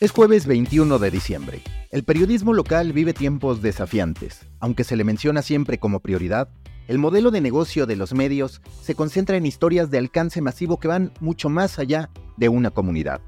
[0.00, 1.60] Es jueves 21 de diciembre.
[1.90, 4.46] El periodismo local vive tiempos desafiantes.
[4.58, 6.48] Aunque se le menciona siempre como prioridad,
[6.88, 10.88] el modelo de negocio de los medios se concentra en historias de alcance masivo que
[10.88, 12.08] van mucho más allá
[12.38, 13.20] de una comunidad.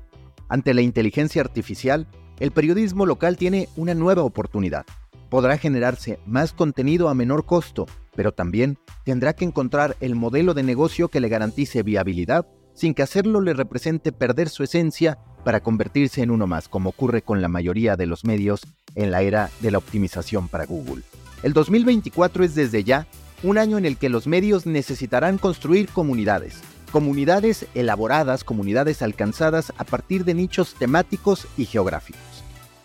[0.49, 2.09] Ante la inteligencia artificial,
[2.41, 4.87] el periodismo local tiene una nueva oportunidad.
[5.29, 7.85] Podrá generarse más contenido a menor costo,
[8.17, 13.03] pero también tendrá que encontrar el modelo de negocio que le garantice viabilidad sin que
[13.03, 17.49] hacerlo le represente perder su esencia para convertirse en uno más, como ocurre con la
[17.49, 18.63] mayoría de los medios
[18.95, 21.03] en la era de la optimización para Google.
[21.43, 23.07] El 2024 es desde ya
[23.43, 26.61] un año en el que los medios necesitarán construir comunidades,
[26.93, 32.21] comunidades elaboradas, comunidades alcanzadas a partir de nichos temáticos y geográficos.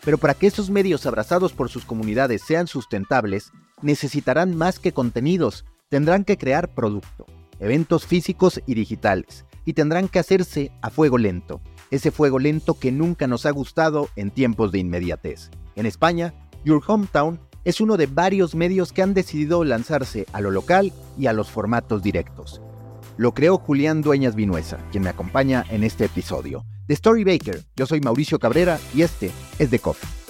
[0.04, 5.66] Pero para que esos medios abrazados por sus comunidades sean sustentables, necesitarán más que contenidos,
[5.90, 7.26] tendrán que crear producto,
[7.60, 12.92] eventos físicos y digitales, y tendrán que hacerse a fuego lento, ese fuego lento que
[12.92, 15.50] nunca nos ha gustado en tiempos de inmediatez.
[15.76, 16.34] En España,
[16.66, 21.28] Your Hometown es uno de varios medios que han decidido lanzarse a lo local y
[21.28, 22.62] a los formatos directos.
[23.18, 26.66] Lo creó Julián Dueñas Vinuesa, quien me acompaña en este episodio.
[26.88, 30.27] De Story Baker, yo soy Mauricio Cabrera y este es The Coffee.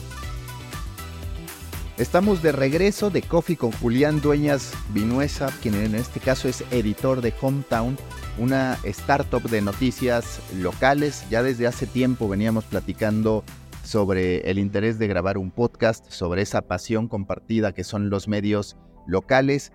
[1.97, 7.21] Estamos de regreso de Coffee con Julián Dueñas Vinuesa, quien en este caso es editor
[7.21, 7.97] de Hometown,
[8.37, 11.25] una startup de noticias locales.
[11.31, 13.43] Ya desde hace tiempo veníamos platicando
[13.83, 18.77] sobre el interés de grabar un podcast, sobre esa pasión compartida que son los medios
[19.07, 19.71] locales.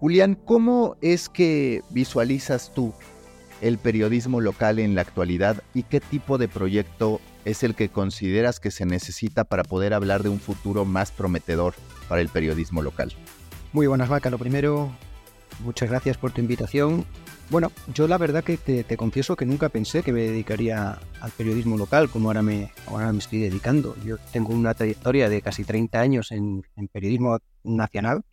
[0.00, 2.94] Julián, ¿cómo es que visualizas tú
[3.60, 8.60] el periodismo local en la actualidad y qué tipo de proyecto es el que consideras
[8.60, 11.74] que se necesita para poder hablar de un futuro más prometedor
[12.08, 13.14] para el periodismo local?
[13.72, 14.28] Muy buenas, Vaca.
[14.28, 14.92] Lo primero,
[15.60, 17.06] muchas gracias por tu invitación
[17.48, 21.76] bueno, yo la verdad que te, confieso que nunca pensé que me dedicaría al periodismo
[21.76, 23.94] local como ahora me, ahora me estoy dedicando.
[24.04, 28.24] Yo tengo una trayectoria de casi 30 años en, periodismo nacional,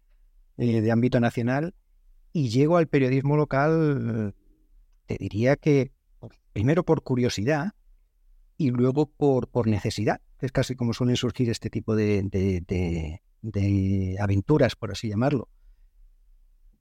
[0.58, 1.76] eh, de ámbito nacional,
[2.32, 4.34] y llego al periodismo local,
[5.06, 5.92] te diría que
[6.52, 7.74] primero por curiosidad
[8.58, 10.22] y luego por, por necesidad.
[10.40, 15.50] Es casi como suelen surgir este tipo de, de aventuras, por así llamarlo.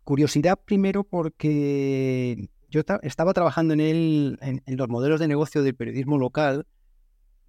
[0.05, 6.19] Curiosidad primero porque yo estaba trabajando en, el, en, los modelos de negocio del periodismo
[6.19, 6.67] local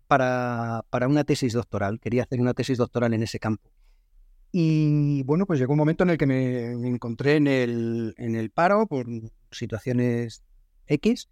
[0.07, 1.99] para, para, una tesis doctoral.
[2.01, 3.71] Quería hacer una tesis doctoral en ese campo.
[4.51, 8.51] Y bueno, pues llegó un momento en el que me, encontré en el, en el,
[8.51, 9.07] paro por
[9.49, 10.43] situaciones
[10.87, 11.29] X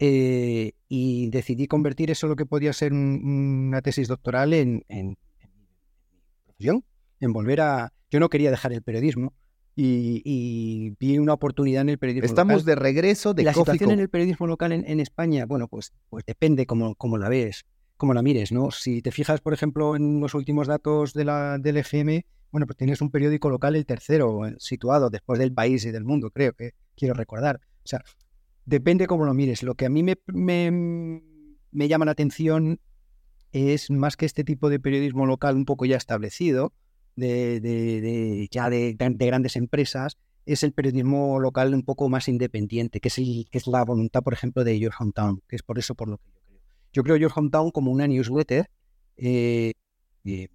[0.00, 5.50] eh, y decidí convertir eso lo que podía ser una tesis doctoral en, en, en
[6.46, 6.84] profesión,
[7.20, 7.92] en volver a...
[8.10, 9.34] Yo no quería dejar el periodismo,
[9.76, 14.08] y, vi una oportunidad en el periodismo Estamos de regreso de La situación en el
[14.08, 17.64] periodismo local en, España, bueno, pues, pues depende cómo, la ves,
[17.96, 18.70] cómo la mires, ¿no?
[18.70, 22.76] Si te fijas, por ejemplo, en los últimos datos de la, del FM, bueno, pues
[22.76, 26.52] tienes un periódico local, el tercero, eh, situado después del país y del mundo, creo
[26.52, 27.60] que quiero recordar.
[27.84, 28.02] O sea,
[28.70, 29.62] depende cómo lo mires.
[29.62, 32.80] Lo que a mí me, llama la atención
[33.52, 36.72] es más que este tipo de periodismo local un poco ya establecido,
[37.16, 40.16] de, ya de, grandes empresas,
[40.46, 44.32] es el periodismo local un poco más independiente, que es, que es la voluntad, por
[44.32, 46.60] ejemplo, de Your Hometown, que es por eso por lo que yo creo.
[46.92, 48.70] Yo creo Your Hometown como una newsletter
[49.16, 49.72] eh,
[50.24, 50.48] eh,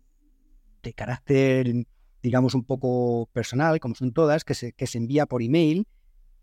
[0.81, 1.85] de carácter,
[2.23, 5.85] digamos, un poco personal, como son todas, que se, que se envía por email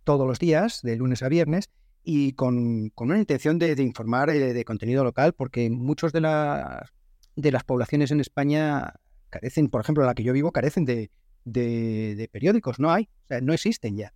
[0.05, 1.71] todos los días, de lunes a viernes,
[2.05, 6.93] y con, una intención de, informar eh, de, contenido local, porque muchos de las,
[7.37, 8.95] de las poblaciones en España
[9.31, 11.11] carecen, por ejemplo, la que yo vivo, carecen de,
[11.45, 14.12] de, periódicos, no hay, o sea, no existen ya.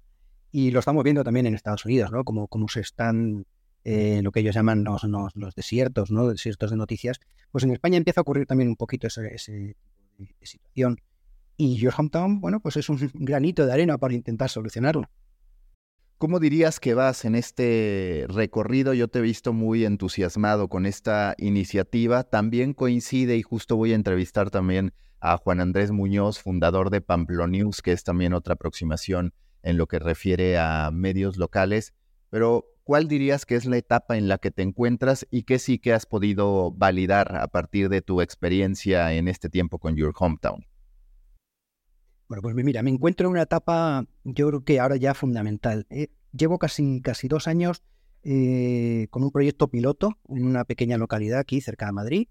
[0.51, 2.25] Y lo estamos viendo también en Estados Unidos, ¿no?
[2.25, 3.47] Como, como se están,
[3.85, 6.29] eh, lo que ellos llaman los, los, desiertos, ¿no?
[6.29, 7.21] Desiertos de noticias.
[7.51, 9.77] Pues en España empieza a ocurrir también un poquito ese, ese
[10.19, 11.01] de situación.
[11.57, 15.09] Y Your Hometown, bueno, pues es un granito de arena para intentar solucionarlo.
[16.19, 18.94] ¿Cómo dirías que vas en este recorrido?
[18.94, 22.24] Yo te he visto muy entusiasmado con esta iniciativa.
[22.24, 27.83] También coincide y justo voy a entrevistar también a Juan Andrés Muñoz, fundador de Pamplonews,
[27.83, 31.92] que es también otra aproximación en lo que refiere a medios locales.
[32.30, 35.78] Pero, ¿cuál dirías que es la etapa en la que te encuentras y qué sí
[35.78, 40.65] que has podido validar a partir de tu experiencia en este tiempo con Your Hometown?
[42.28, 45.87] Bueno, pues mira, me encuentro en una etapa, yo creo que ahora ya fundamental.
[45.91, 47.83] Eh, llevo casi, casi dos años
[48.25, 52.28] eh, con un proyecto piloto en una pequeña localidad aquí cerca de Madrid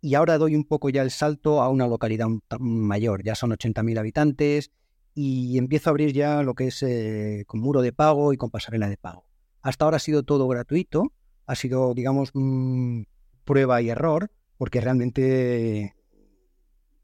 [0.00, 2.28] y ahora doy un poco ya el salto a una localidad
[2.58, 4.70] mayor, ya son 80.000 habitantes
[5.14, 8.50] y empiezo a abrir ya lo que es eh, con muro de pago y con
[8.50, 9.26] pasarela de pago.
[9.60, 11.12] Hasta ahora ha sido todo gratuito,
[11.46, 12.32] ha sido, digamos,
[13.44, 15.96] prueba y error, porque realmente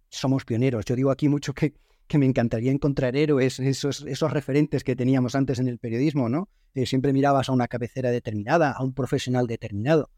[0.08, 0.84] somos pioneros.
[0.84, 1.74] Yo digo aquí mucho que,
[2.14, 6.48] que me encantaría encontrar héroes, esos, esos referentes que teníamos antes en el periodismo, ¿no?
[6.72, 10.10] Eh, siempre mirabas a una cabecera determinada, a un profesional determinado.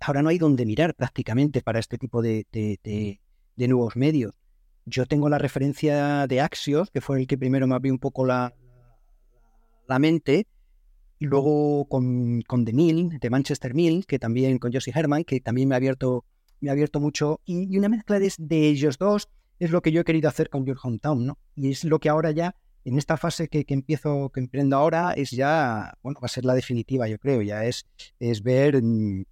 [0.00, 3.20] Ahora no hay donde mirar prácticamente para este tipo de, de,
[3.56, 4.32] de, nuevos medios.
[4.86, 8.24] Yo tengo la referencia de Axios, que fue el que primero me abrió un poco
[8.24, 8.54] la,
[9.86, 10.46] la mente,
[11.18, 15.40] y luego con, con The Mill, de Manchester Mill, que también con Josie Herman, que
[15.40, 16.24] también me ha abierto,
[16.62, 19.28] me ha abierto mucho, y, una mezcla de, de, ellos dos
[19.58, 21.38] es lo que yo he querido hacer con Your Hometown, ¿no?
[21.54, 25.30] Y es lo que ahora ya, en esta fase que, empiezo, que emprendo ahora, es
[25.30, 27.86] ya, bueno, va a ser la definitiva, yo creo, ya es,
[28.18, 29.24] es ver mm,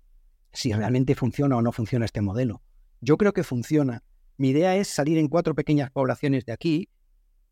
[0.53, 2.63] si realmente funciona o no funciona este modelo.
[3.01, 4.03] Yo creo que funciona.
[4.37, 6.89] Mi idea es salir en cuatro pequeñas poblaciones de aquí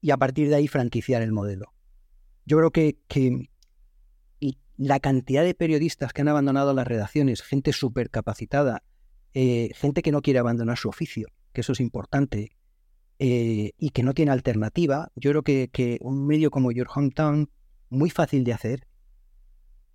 [0.00, 1.72] y a partir de ahí franquiciar el modelo.
[2.44, 3.48] Yo creo que, que
[4.76, 8.82] la cantidad de periodistas que han abandonado las redacciones, gente súper capacitada,
[9.32, 12.56] eh, gente que no quiere abandonar su oficio, que eso es importante,
[13.18, 17.50] eh, y que no tiene alternativa, yo creo que, un medio como Your Hometown,
[17.90, 18.86] muy fácil de hacer,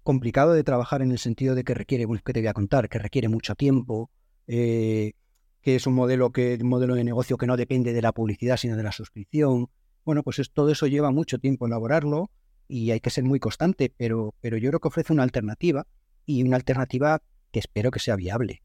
[0.03, 2.99] complicado de trabajar en el sentido de que requiere, que te voy a contar, que
[2.99, 4.09] requiere mucho tiempo,
[4.47, 5.13] eh,
[5.61, 8.57] que es un modelo, que, un modelo de negocio que no depende de la publicidad,
[8.57, 9.69] sino de la suscripción.
[10.05, 12.31] Bueno, pues todo eso lleva mucho tiempo elaborarlo
[12.67, 15.85] y hay que ser muy constante, pero, pero yo creo que ofrece una alternativa
[16.25, 17.21] y una alternativa
[17.51, 18.61] que espero que sea viable.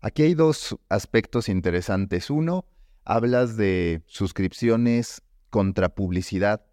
[0.00, 2.30] Aquí hay dos aspectos interesantes.
[2.30, 2.64] Uno,
[3.06, 6.66] hablas de suscripciones contra publicidad.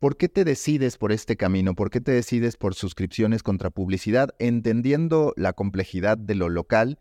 [0.00, 1.74] ¿Por qué te decides por este camino?
[1.74, 4.30] ¿Por qué te decides por suscripciones contra publicidad?
[4.38, 6.98] Entendiendo la complejidad de lo local,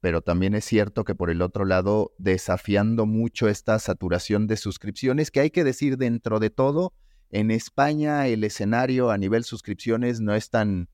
[0.00, 5.30] pero también es cierto que por el otro lado, desafiando mucho esta saturación de suscripciones,
[5.30, 6.92] que hay que decir dentro de todo,
[7.30, 10.88] en España el escenario a nivel suscripciones no es tan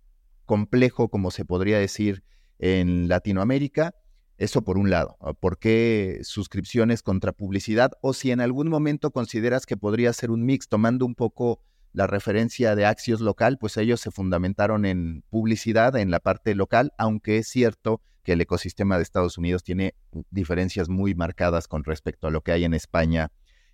[0.47, 2.23] complejo como se podría decir
[2.59, 3.95] en Latinoamérica.
[4.39, 5.17] Eso por un lado.
[5.41, 7.93] ¿Por qué suscripciones contra publicidad?
[8.01, 11.61] O si en algún momento consideras que podría ser un mix, tomando un poco
[11.93, 16.93] la referencia de Axios local, pues ellos se fundamentaron en publicidad en la parte local,
[16.99, 19.97] aunque es cierto que el ecosistema de Estados Unidos tiene
[20.31, 23.33] diferencias muy marcadas con respecto a lo que hay en España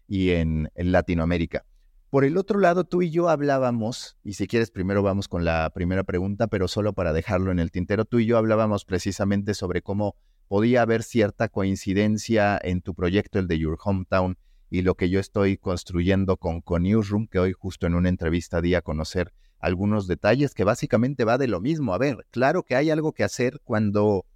[0.08, 1.66] y en, en Latinoamérica.
[2.08, 5.70] Por el otro lado, tú y yo hablábamos, y si quieres primero vamos con la
[5.74, 9.82] primera pregunta, pero solo para dejarlo en el tintero, tú y yo hablábamos precisamente sobre
[9.82, 10.14] cómo
[10.54, 14.38] podía haber cierta coincidencia en tu proyecto, el de Your Hometown,
[14.70, 18.60] y lo que yo estoy construyendo con, con Newsroom, que hoy justo en una entrevista
[18.60, 21.92] di a conocer algunos detalles que básicamente va de lo mismo.
[21.92, 24.26] A ver, claro que hay algo que hacer cuando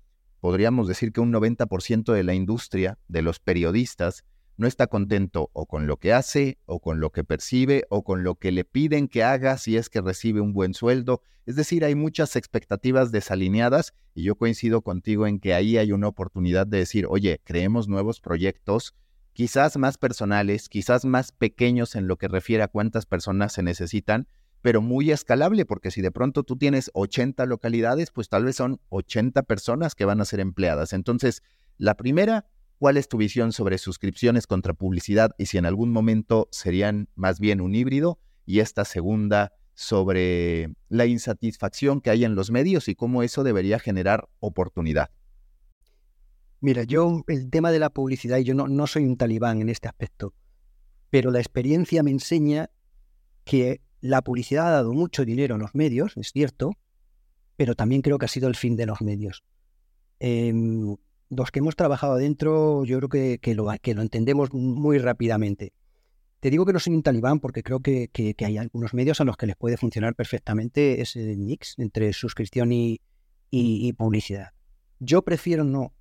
[0.40, 4.24] podríamos decir que un 90% de la industria, de los periodistas,
[4.58, 8.24] no está contento o con lo que hace, o con lo que percibe, o con
[8.24, 11.22] lo que le piden que haga si es que recibe un buen sueldo.
[11.46, 16.08] Es decir, hay muchas expectativas desalineadas y yo coincido contigo en que ahí hay una
[16.08, 18.94] oportunidad de decir, oye, creemos nuevos proyectos,
[19.32, 24.26] quizás más personales, quizás más pequeños en lo que refiere a cuántas personas se necesitan,
[24.60, 28.80] pero muy escalable, porque si de pronto tú tienes 80 localidades, pues tal vez son
[28.88, 30.92] 80 personas que van a ser empleadas.
[30.92, 31.44] Entonces,
[31.76, 32.46] la primera,
[32.78, 37.40] ¿Cuál es tu visión sobre suscripciones contra publicidad y si en algún momento serían más
[37.40, 38.20] bien un híbrido?
[38.46, 43.80] Y esta segunda sobre la insatisfacción que hay en los medios y cómo eso debería
[43.80, 45.10] generar oportunidad.
[46.60, 49.88] Mira, yo el tema de la publicidad, yo no, no soy un talibán en este
[49.88, 50.32] aspecto,
[51.10, 52.70] pero la experiencia me enseña
[53.44, 56.72] que la publicidad ha dado mucho dinero a los medios, es cierto,
[57.56, 59.42] pero también creo que ha sido el fin de los medios.
[60.20, 60.96] Em,
[61.30, 65.72] los que hemos trabajado adentro, yo creo que, que, lo, que entendemos muy rápidamente.
[66.40, 69.24] Te digo que no soy un talibán porque creo que, que, hay algunos medios a
[69.24, 73.00] los que les puede funcionar perfectamente ese mix entre suscripción y,
[73.50, 74.50] y, publicidad.
[75.00, 75.92] Yo prefiero no.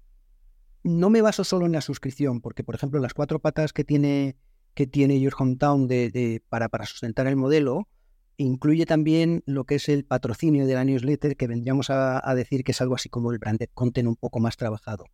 [0.84, 4.38] No me baso solo en la suscripción, porque, por ejemplo, las cuatro patas que tiene,
[4.76, 7.90] que tiene Your Hometown de, para, para sustentar el modelo,
[8.38, 12.72] incluye también lo que es el patrocinio de la newsletter, que vendríamos a, decir que
[12.72, 15.06] es algo así como el branded content un poco más trabajado.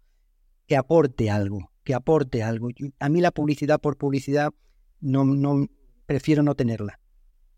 [0.68, 2.70] Que aporte algo, que aporte algo.
[3.00, 4.54] A mí la publicidad por publicidad
[5.00, 5.68] no, no
[6.06, 7.00] prefiero no tenerla.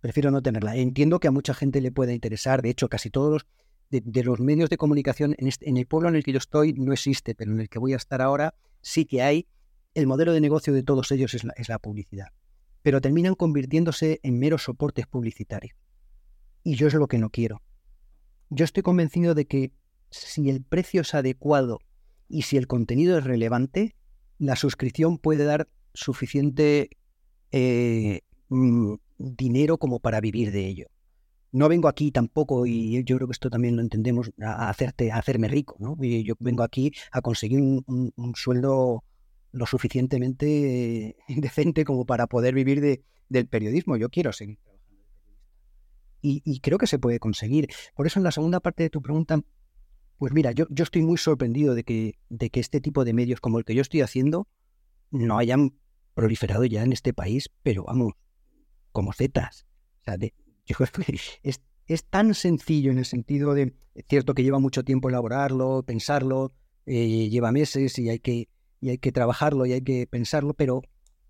[0.01, 0.75] Prefiero no tenerla.
[0.75, 2.61] Entiendo que a mucha gente le pueda interesar.
[2.61, 3.45] De hecho, casi todos los,
[3.89, 6.73] de, los medios de comunicación en, este, en el pueblo en el que yo estoy
[6.73, 9.47] no existe, pero en el que voy a estar ahora sí que hay.
[9.95, 12.27] El modelo de negocio de todos ellos es es la publicidad
[12.85, 15.75] pero terminan convirtiéndose en meros soportes publicitarios.
[16.63, 17.63] Y yo es lo que no quiero.
[18.51, 19.71] Yo estoy convencido de que
[20.11, 21.79] si el precio es adecuado
[22.29, 23.95] y si el contenido es relevante,
[24.37, 26.91] la suscripción puede dar suficiente
[27.51, 30.85] eh, mm, dinero como para vivir de ello.
[31.51, 35.47] no vengo aquí tampoco, y yo creo que esto también lo entendemos, a, hacerte, hacerme
[35.47, 35.97] rico, ¿no?
[35.99, 39.03] Yo vengo aquí a conseguir un, sueldo
[39.55, 43.95] lo suficientemente decente como para poder vivir de, del periodismo.
[43.95, 44.75] Yo quiero seguir trabajando.
[46.21, 47.67] Y, creo que se puede conseguir.
[47.95, 49.39] Por eso en la segunda parte de tu pregunta,
[50.17, 53.39] pues mira, yo, yo estoy muy sorprendido de que, de que este tipo de medios
[53.39, 54.47] como el que yo estoy haciendo
[55.11, 55.77] no hayan
[56.15, 58.13] proliferado ya en este país, pero vamos,
[58.91, 59.67] como zetas.
[60.01, 60.33] O sea, de,
[60.65, 60.77] yo
[61.43, 65.83] es, es, tan sencillo en el sentido de, es cierto que lleva mucho tiempo elaborarlo,
[65.83, 66.53] pensarlo,
[66.87, 68.49] eh, lleva meses y hay que,
[68.85, 70.83] y hay que trabajarlo y hay que pensarlo, pero,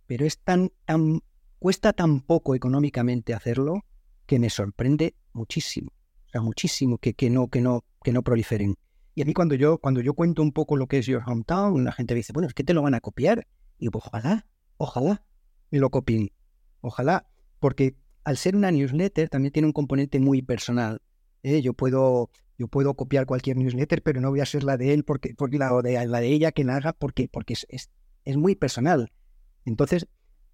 [0.07, 1.21] pero es tan, tan,
[1.57, 3.85] cuesta tan poco económicamente hacerlo
[4.25, 5.93] que me sorprende muchísimo,
[6.25, 8.75] o sea, muchísimo que, que no, que no, que no proliferen.
[9.13, 11.85] Y a mí cuando yo, cuando yo cuento un poco lo que es Your Hometown,
[11.85, 13.47] la gente me dice, bueno, es que te lo van a copiar.
[13.77, 14.45] Y yo, pues ojalá,
[14.75, 15.23] ojalá
[15.71, 16.31] me lo copien.
[16.81, 17.25] Ojalá,
[17.61, 17.95] porque
[18.25, 21.01] al ser una newsletter también tiene un componente muy personal.
[21.41, 21.61] ¿eh?
[21.61, 25.03] Yo, puedo, yo puedo copiar cualquier newsletter, pero no voy a ser la de él
[25.03, 27.89] porque, porque la, de, la de ella que la haga porque, porque es,
[28.23, 29.11] es, muy personal.
[29.65, 30.07] Entonces,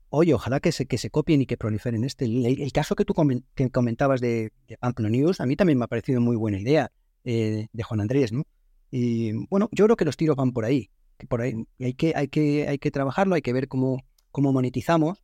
[0.10, 2.26] oye, ojalá que se, que se copien y que proliferen este.
[2.26, 6.36] El, caso que tú comentabas de, de News, a mí también me ha parecido muy
[6.36, 6.92] buena idea
[7.24, 8.44] eh, de Juan Andrés, ¿no?
[8.90, 10.90] Y bueno, yo creo que los tiros van por ahí.
[11.18, 14.52] Que por ahí hay que, hay que, hay que trabajarlo, hay que ver cómo, cómo
[14.52, 15.24] monetizamos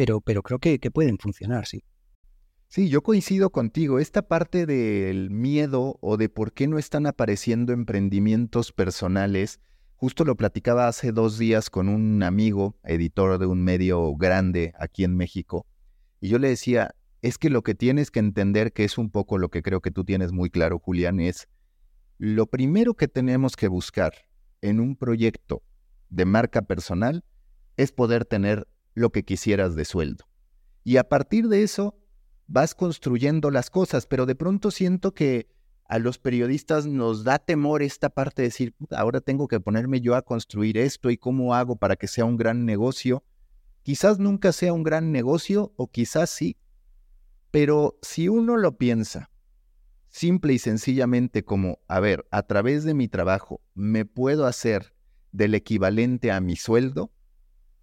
[0.00, 1.84] pero, pero creo que, que pueden funcionar, sí.
[2.72, 3.98] Sí, yo coincido contigo.
[3.98, 9.58] Esta parte del miedo o de por qué no están apareciendo emprendimientos personales,
[9.96, 15.02] justo lo platicaba hace dos días con un amigo, editor de un medio grande aquí
[15.02, 15.66] en México,
[16.20, 19.36] y yo le decía, es que lo que tienes que entender, que es un poco
[19.36, 21.48] lo que creo que tú tienes muy claro, Julián, es
[22.18, 24.12] lo primero que tenemos que buscar
[24.60, 25.64] en un proyecto
[26.08, 27.24] de marca personal
[27.76, 30.24] es poder tener lo que quisieras de sueldo.
[30.84, 31.96] Y a partir de eso
[32.50, 35.48] vas construyendo las cosas, pero de pronto siento que
[35.84, 40.16] a los periodistas nos da temor esta parte de decir, ahora tengo que ponerme yo
[40.16, 43.24] a construir esto y cómo hago para que sea un gran negocio.
[43.82, 46.56] Quizás nunca sea un gran negocio o quizás sí,
[47.52, 49.30] pero si uno lo piensa
[50.08, 54.92] simple y sencillamente como, a ver, a través de mi trabajo me puedo hacer
[55.30, 57.12] del equivalente a mi sueldo,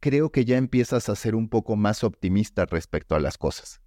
[0.02, 3.82] creo que ya empiezas a ser un poco más optimista respecto a las cosas.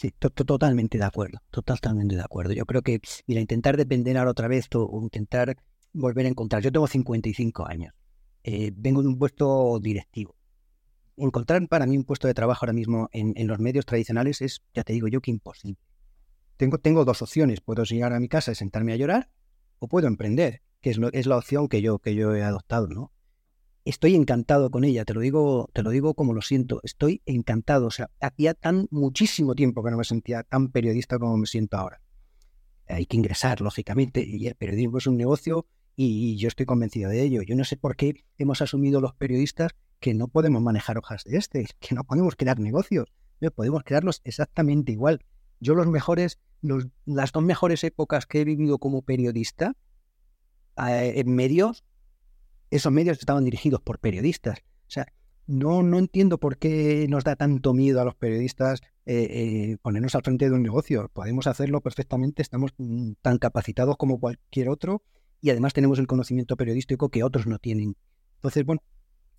[0.00, 2.54] Sí, totalmente de acuerdo, totalmente de acuerdo.
[2.54, 5.58] Yo creo que, mira, intentar depender ahora otra vez o intentar
[5.92, 6.62] volver a encontrar.
[6.62, 7.92] Yo tengo 55 años,
[8.42, 10.34] eh, vengo de un puesto directivo.
[11.18, 14.84] Encontrar para mí un puesto de trabajo ahora mismo en, los medios tradicionales es, ya
[14.84, 15.82] te digo yo, que imposible.
[16.56, 17.60] Tengo, tengo dos opciones.
[17.60, 19.28] Puedo llegar a mi casa y sentarme a llorar
[19.80, 23.12] o puedo emprender, que es, es la opción que yo, que yo he adoptado, ¿no?
[23.90, 27.86] Estoy encantado con ella, te lo digo, te lo digo como lo siento, estoy encantado.
[27.86, 31.76] O sea, hacía tan muchísimo tiempo que no me sentía tan periodista como me siento
[31.76, 32.00] ahora.
[32.88, 35.66] Hay que ingresar, lógicamente, y el periodismo es un negocio
[35.96, 37.42] y yo estoy convencido de ello.
[37.42, 41.36] Yo no sé por qué hemos asumido los periodistas que no podemos manejar hojas de
[41.36, 43.12] este, que no podemos crear negocios,
[43.54, 45.20] podemos crearlos exactamente igual.
[45.60, 49.76] Yo los mejores, las dos mejores épocas que he vivido como periodista
[50.76, 51.84] eh, en medios
[52.70, 54.60] esos medios estaban dirigidos por periodistas.
[54.60, 55.06] O sea,
[55.46, 60.14] no, no entiendo por qué nos da tanto miedo a los periodistas eh, eh, ponernos
[60.14, 61.10] al frente de un negocio.
[61.12, 65.02] Podemos hacerlo perfectamente, estamos mm, tan capacitados como cualquier otro
[65.40, 67.96] y además tenemos el conocimiento periodístico que otros no tienen.
[68.36, 68.82] Entonces, bueno,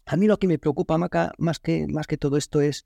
[0.05, 2.83] a mí lo que me preocupa, Maca, más que, más que todo esto es,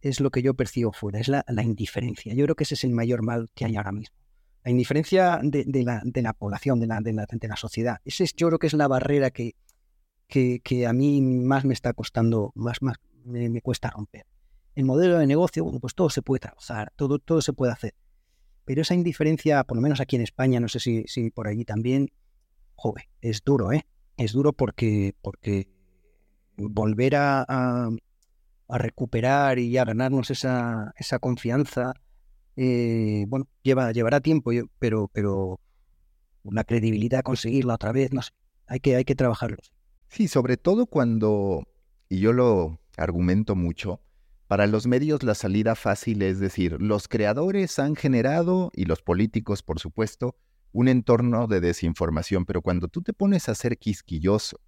[0.00, 2.34] es lo que yo percibo fuera, es la, indiferencia.
[2.34, 4.16] Yo creo que ese es el mayor mal que hay ahora mismo.
[4.64, 7.98] La indiferencia de, la, de la, población, de la, de la, de la sociedad.
[8.04, 9.56] Ese es, yo creo que es la barrera que,
[10.32, 14.26] que, a mí más me está costando, más, más me, cuesta romper.
[14.74, 17.94] El modelo de negocio, bueno, pues todo se puede trabajar, todo, todo se puede hacer.
[18.64, 21.64] Pero esa indiferencia, por lo menos aquí en España, no sé si, si por allí
[21.64, 22.10] también,
[22.76, 23.86] joder, es duro, ¿eh?
[24.16, 25.68] Es duro porque, porque
[26.56, 31.92] volver a, a, recuperar y a ganarnos esa, esa confianza,
[32.56, 35.60] eh, bueno, lleva, llevará tiempo, pero, pero
[36.42, 38.30] una credibilidad, conseguirla otra vez, no sé,
[38.66, 39.58] hay que, hay que trabajarlo.
[40.12, 41.66] Sí, sobre todo cuando,
[42.10, 44.02] y yo lo argumento mucho,
[44.46, 49.62] para los medios la salida fácil es decir, los creadores han generado, y los políticos
[49.62, 50.36] por supuesto,
[50.70, 54.60] un entorno de desinformación, pero cuando tú te pones a ser quisquilloso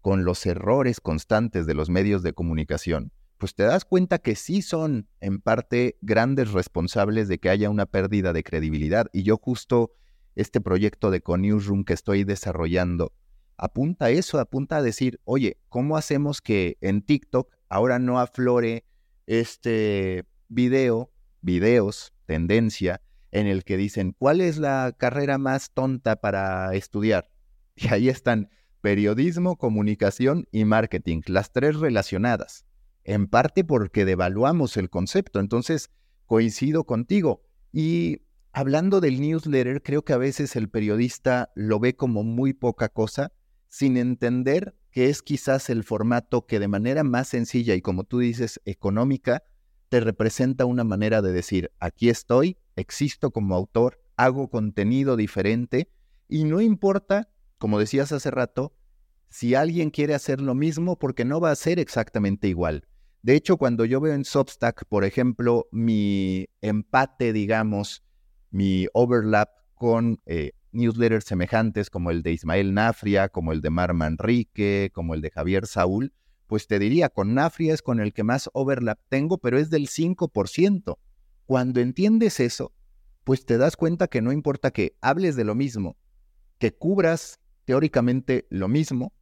[0.00, 4.62] con los errores constantes de los medios de comunicación, pues te das cuenta que sí
[4.62, 9.08] son en parte grandes responsables de que haya una pérdida de credibilidad.
[9.12, 9.92] Y yo justo
[10.34, 13.12] este proyecto de ConNewsroom que estoy desarrollando,
[13.58, 18.84] apunta a eso, apunta a decir, oye, ¿cómo hacemos que en TikTok ahora no aflore
[19.26, 21.10] este video,
[21.42, 27.30] videos, tendencia, en el que dicen, ¿cuál es la carrera más tonta para estudiar?
[27.80, 28.50] Y ahí están
[28.80, 32.64] periodismo, comunicación y marketing, las tres relacionadas,
[33.04, 35.38] en parte porque devaluamos el concepto.
[35.38, 35.90] Entonces,
[36.26, 37.42] coincido contigo.
[37.72, 38.22] Y
[38.52, 43.32] hablando del newsletter, creo que a veces el periodista lo ve como muy poca cosa,
[43.68, 48.18] sin entender que es quizás el formato que de manera más sencilla y como tú
[48.18, 49.42] dices, económica,
[49.88, 55.90] te representa una manera de decir, aquí estoy, existo como autor, hago contenido diferente
[56.28, 58.74] y no importa, como decías hace rato,
[59.30, 62.86] si alguien quiere hacer lo mismo porque no va a ser exactamente igual.
[63.22, 68.02] De hecho, cuando yo veo en Substack, por ejemplo, mi empate, digamos,
[68.50, 73.94] mi overlap con eh, newsletters semejantes como el de Ismael Nafria, como el de Mar
[73.94, 76.12] Manrique, como el de Javier Saúl,
[76.46, 79.88] pues te diría, con Nafria es con el que más overlap tengo, pero es del
[79.88, 80.98] 5%.
[81.44, 82.72] Cuando entiendes eso,
[83.24, 85.96] pues te das cuenta que no importa que hables de lo mismo,
[86.58, 89.12] que cubras teóricamente lo mismo,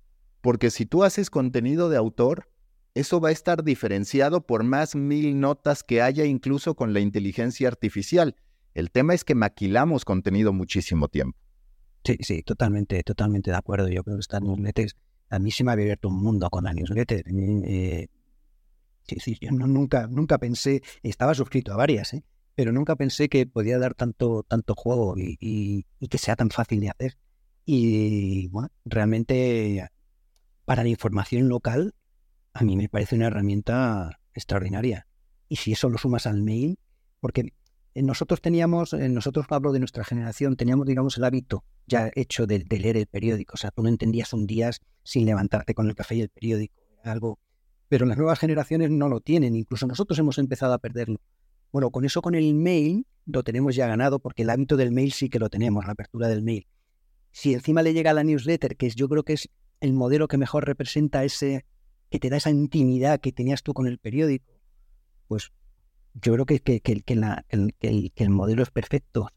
[0.40, 2.48] porque si tú haces contenido de autor,
[2.94, 7.66] eso va a estar diferenciado por más mil notas que haya incluso con la inteligencia
[7.66, 8.36] artificial.
[8.76, 11.38] El tema es que maquilamos contenido muchísimo tiempo.
[12.04, 13.88] Sí, sí, totalmente, totalmente de acuerdo.
[13.88, 14.94] Yo creo que estas newsletters,
[15.30, 17.24] a mí se me ha abierto un mundo con la newsletter.
[17.26, 18.08] Eh,
[19.08, 22.22] sí, sí, yo nunca, nunca pensé, estaba suscrito a varias, ¿eh?
[22.54, 26.90] pero nunca pensé que podía dar tanto, tanto juego y, que sea tan fácil de
[26.90, 27.16] hacer.
[27.64, 29.88] Y bueno, realmente
[30.66, 31.94] para la información local,
[32.52, 35.06] a mí me parece una herramienta extraordinaria.
[35.48, 36.78] Y si eso lo sumas al mail,
[37.20, 37.52] porque eh,
[38.02, 42.58] nosotros teníamos, eh, nosotros hablo de nuestra generación, teníamos, digamos, el hábito ya hecho de,
[42.58, 43.54] leer el periódico.
[43.54, 44.70] O sea, tú no entendías un día
[45.02, 46.74] sin levantarte con el café y el periódico.
[47.04, 47.38] Algo.
[47.88, 49.54] Pero las nuevas generaciones no lo tienen.
[49.54, 51.20] Incluso nosotros hemos empezado a perderlo.
[51.72, 55.12] Bueno, con eso, con el mail, lo tenemos ya ganado, porque el hábito del mail
[55.12, 56.66] sí que lo tenemos, la apertura del mail.
[57.32, 59.48] Si encima le llega la newsletter, que es, yo creo que es
[59.80, 61.64] el modelo que mejor representa ese,
[62.10, 64.52] que te da esa intimidad que tenías tú con el periódico,
[65.28, 65.52] pues
[66.22, 69.28] yo creo que, que, que, el, modelo es perfecto.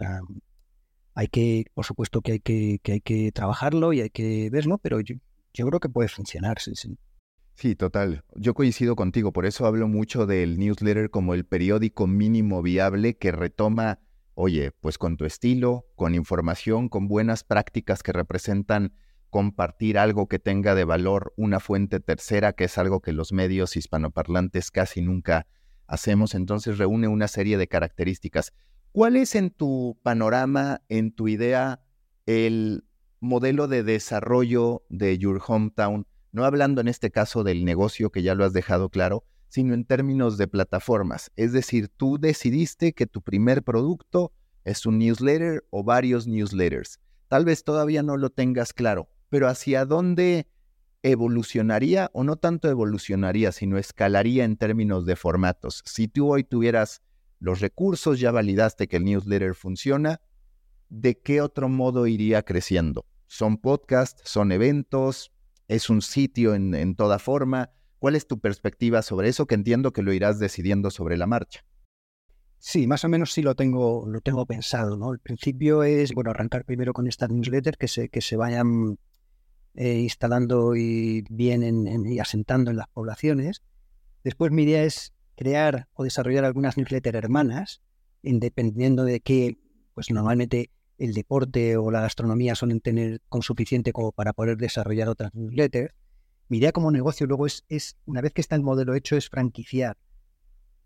[1.13, 4.99] hay que, por supuesto que hay que, hay que trabajarlo y hay que verlo, pero
[5.01, 5.15] yo,
[5.53, 6.97] creo que puede funcionar, sí, sí.
[7.55, 8.23] Sí, total.
[8.35, 13.33] Yo coincido contigo, por eso hablo mucho del newsletter como el periódico mínimo viable que
[13.33, 13.99] retoma,
[14.33, 18.93] oye, pues con tu estilo, con información, con buenas prácticas que representan
[19.29, 23.75] compartir algo que tenga de valor una fuente tercera, que es algo que los medios
[23.75, 25.45] hispanoparlantes casi nunca
[25.89, 28.53] hacemos, entonces reúne una serie de características.
[28.91, 31.81] ¿Cuál es en tu panorama, en tu idea,
[32.25, 32.85] el
[33.19, 36.07] modelo de desarrollo de Your Hometown?
[36.31, 39.83] No hablando en este caso del negocio, que ya lo has dejado claro, sino en
[39.83, 41.31] términos de plataformas.
[41.35, 44.31] Es decir, tú decidiste que tu primer producto
[44.63, 46.99] es un newsletter o varios newsletters.
[47.27, 50.47] Tal vez todavía no lo tengas claro, pero hacia dónde
[51.03, 55.81] evolucionaría o no tanto evolucionaría, sino escalaría en términos de formatos.
[55.85, 57.01] Si tú hoy tuvieras
[57.39, 60.21] los recursos, ya validaste que el newsletter funciona,
[60.89, 63.05] ¿de qué otro modo iría creciendo?
[63.27, 64.21] ¿Son podcasts?
[64.25, 65.31] ¿Son eventos?
[65.67, 67.71] ¿Es un sitio en, toda forma?
[67.99, 69.45] ¿Cuál es tu perspectiva sobre eso?
[69.45, 71.63] Que entiendo que lo irás decidiendo sobre la marcha.
[72.57, 75.13] Sí, más o menos sí lo tengo, lo tengo pensado, ¿no?
[75.13, 78.97] El principio es, bueno, arrancar primero con estas newsletters que se, que se vayan
[79.79, 83.61] eh, instalando y bien y asentando en las poblaciones.
[84.25, 87.81] Después mi idea es crear o desarrollar algunas newsletters hermanas,
[88.21, 89.57] dependiendo de qué,
[89.93, 95.07] pues normalmente el deporte o la gastronomía suelen tener con suficiente como para poder desarrollar
[95.07, 95.93] otras newsletters.
[96.49, 99.29] Mi idea como negocio luego es, es, una vez que está el modelo hecho, es
[99.29, 99.95] franquiciar.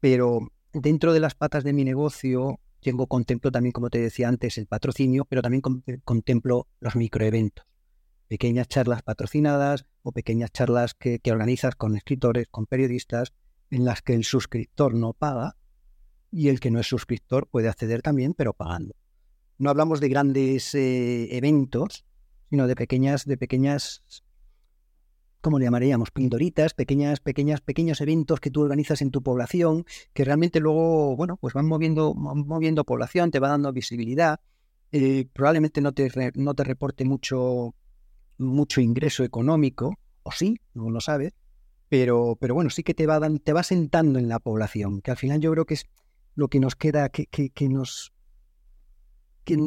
[0.02, 4.60] Pero dentro de las patas de mi negocio, tengo contemplo también, como te decía antes,
[4.60, 5.64] el patrocinio, pero también
[6.04, 7.66] contemplo los microeventos
[8.34, 13.32] pequeñas charlas patrocinadas o pequeñas charlas que, organizas con escritores, con periodistas,
[13.70, 15.56] en las que el suscriptor no paga
[16.32, 18.96] y el que no es suscriptor puede acceder también, pero pagando.
[19.60, 22.06] No hablamos de grandes eh, eventos,
[22.50, 24.02] sino de pequeñas, de pequeñas,
[25.40, 26.10] ¿cómo le llamaríamos?
[26.10, 31.38] Pindoritas, pequeñas, pequeñas, pequeños eventos que tú organizas en tu población, que realmente luego, bueno,
[31.38, 34.40] pues van moviendo, moviendo población, te va dando visibilidad.
[34.92, 37.76] Eh, probablemente no te, no te reporte mucho
[38.38, 41.34] mucho ingreso económico, o sí, no lo sabes,
[41.90, 45.18] pero, pero bueno, sí que te va, te va sentando en la población, que al
[45.18, 45.86] final yo creo que es
[46.36, 48.14] lo que nos queda, que, que, nos...
[49.44, 49.58] Que,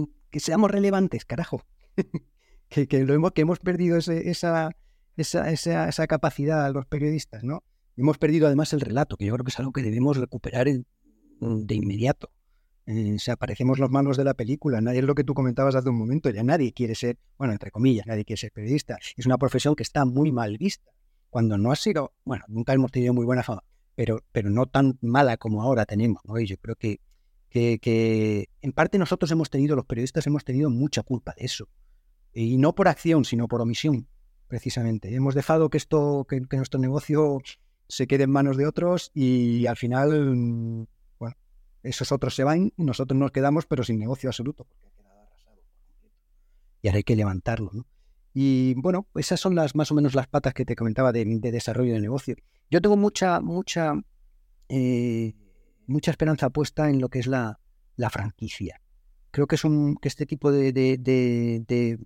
[0.40, 1.62] seamos relevantes, carajo.
[2.68, 4.70] que, que, lo hemos, que hemos perdido ese, esa,
[5.16, 7.62] esa, esa, esa, capacidad a los periodistas, ¿no?
[7.96, 11.74] hemos perdido además el relato, que yo creo que es algo que debemos recuperar de
[11.74, 12.30] inmediato.
[12.86, 14.80] Eh, o sea, parecemos los malos de la película.
[14.80, 16.30] Nadie es lo que tú comentabas hace un momento.
[16.30, 18.96] Ya nadie quiere ser, bueno, entre comillas, nadie quiere ser periodista.
[19.16, 20.92] Es una profesión que está muy mal vista.
[21.28, 23.64] Cuando no ha sido, bueno, nunca hemos tenido muy buena fama,
[23.96, 26.22] pero, pero no tan mala como ahora tenemos.
[26.38, 27.00] Y yo creo que,
[27.50, 31.68] que, que en parte nosotros hemos tenido, los periodistas hemos tenido mucha culpa de eso.
[32.32, 34.06] Y no por acción, sino por omisión,
[34.46, 35.12] precisamente.
[35.12, 37.40] Hemos dejado que esto, que, que nuestro negocio
[37.88, 40.86] se quede en manos de otros y al final
[41.86, 45.20] esos otros se van y nosotros nos quedamos, pero sin negocio absoluto, porque ha quedado
[45.20, 45.60] arrasado
[46.82, 47.86] Y ahora hay que levantarlo, ¿no?
[48.38, 51.94] Y bueno, esas son las más o menos las patas que te comentaba de, desarrollo
[51.94, 52.36] de negocio.
[52.70, 53.94] Yo tengo mucha, mucha,
[54.68, 55.34] eh,
[55.86, 57.60] mucha esperanza puesta en lo que es la,
[57.96, 58.82] la franquicia.
[59.30, 60.98] Creo que es un, que este tipo de, de,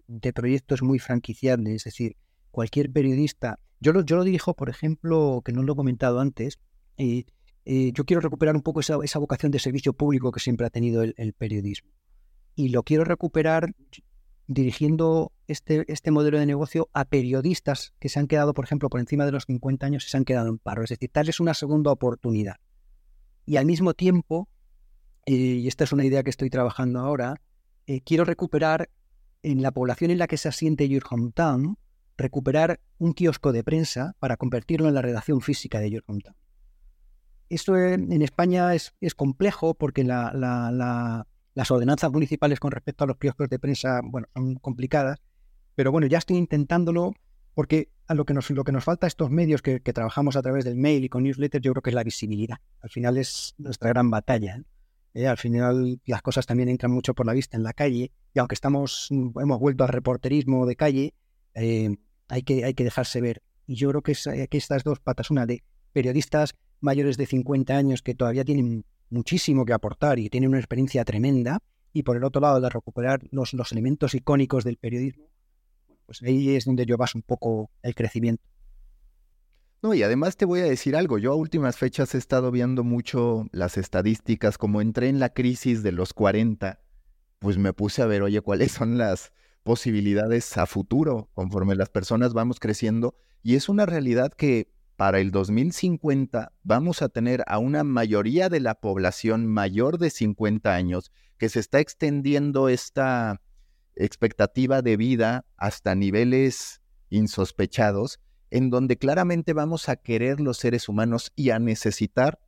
[0.07, 2.17] de, proyectos es muy franquiciable, es decir,
[2.53, 3.59] cualquier periodista.
[3.81, 6.61] Yo lo, yo lo dirijo, por ejemplo, que no lo he comentado antes,
[6.97, 7.25] eh,
[7.65, 11.03] eh, yo quiero recuperar un poco esa, vocación de servicio público que siempre ha tenido
[11.03, 11.91] el, periodismo.
[12.55, 13.75] Y lo quiero recuperar
[14.47, 19.01] dirigiendo este, este modelo de negocio a periodistas que se han quedado, por ejemplo, por
[19.01, 20.83] encima de los 50 años y se han quedado en paro.
[20.83, 22.57] Es decir, darles una segunda oportunidad.
[23.47, 24.49] Y al mismo tiempo,
[25.27, 27.41] eh, y esta es una idea que estoy trabajando ahora,
[27.87, 28.91] eh, quiero recuperar
[29.43, 31.79] en la población en la que se asiente Your Hometown,
[32.17, 36.37] recuperar un kiosco de prensa para convertirlo en la redacción física de Your Hometown.
[37.51, 43.59] Esto en, España es, complejo porque las ordenanzas municipales con respecto a los kioscos de
[43.59, 45.21] prensa bueno, son complicadas,
[45.75, 47.13] pero bueno, ya estoy intentándolo
[47.55, 50.43] porque a lo que nos, lo que nos falta a estos medios que, trabajamos a
[50.43, 52.59] través del mail y con newsletters, yo creo que es la visibilidad.
[52.81, 54.63] Al final es nuestra gran batalla.
[55.15, 55.27] ¿eh?
[55.27, 58.55] Al final las cosas también entran mucho por la vista en la calle y aunque
[58.55, 61.15] estamos hemos vuelto al reporterismo de calle,
[61.55, 61.97] eh,
[62.29, 63.43] hay, que, hay que dejarse ver.
[63.67, 67.77] Y yo creo que, es, que estas dos patas, una de periodistas mayores de 50
[67.77, 71.61] años que todavía tienen muchísimo que aportar y tienen una experiencia tremenda,
[71.93, 75.29] y por el otro lado de recuperar los, los elementos icónicos del periodismo,
[76.07, 78.43] pues ahí es donde yo baso un poco el crecimiento.
[79.83, 82.85] No, y además te voy a decir algo, yo a últimas fechas he estado viendo
[82.85, 86.81] mucho las estadísticas, como entré en la crisis de los 40,
[87.39, 92.35] pues me puse a ver, oye, cuáles son las posibilidades a futuro conforme las personas
[92.35, 97.85] vamos creciendo, y es una realidad que para el 2050 vamos a tener a una
[97.85, 103.41] mayoría de la población mayor de 50 años que se está extendiendo esta
[103.97, 111.33] expectativa de vida hasta niveles insospechados, en donde claramente vamos a querer los seres humanos
[111.35, 112.39] y a necesitar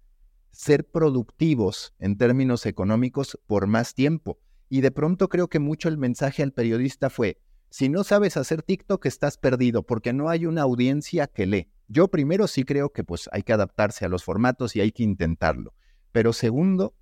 [0.50, 4.38] ser productivos en términos económicos por más tiempo.
[4.68, 8.60] Y de pronto creo que mucho el mensaje al periodista fue, si no sabes hacer
[8.60, 11.71] TikTok estás perdido porque no hay una audiencia que lee.
[11.92, 15.02] Yo primero sí creo que pues hay que adaptarse a los formatos y hay que
[15.02, 15.74] intentarlo.
[16.10, 16.94] Pero segundo,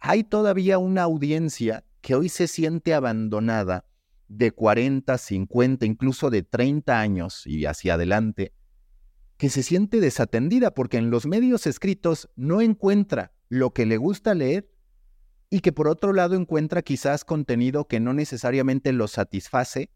[0.00, 3.84] hay todavía una audiencia que hoy se siente abandonada
[4.28, 8.54] de 40, 50, incluso de 30 años y hacia adelante,
[9.36, 14.34] que se siente desatendida porque en los medios escritos no encuentra lo que le gusta
[14.34, 14.70] leer
[15.50, 19.90] y que por otro lado encuentra quizás contenido que no necesariamente lo satisface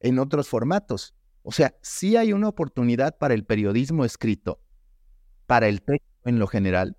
[0.00, 1.15] en otros formatos.
[1.48, 4.60] O sea, sí hay una oportunidad para el periodismo escrito,
[5.46, 6.96] para el texto en lo general,